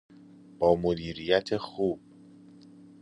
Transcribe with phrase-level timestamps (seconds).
[0.59, 1.99] با مدیریت خوب